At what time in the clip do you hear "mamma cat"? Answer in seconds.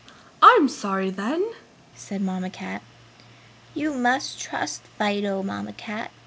2.21-2.81, 5.43-6.09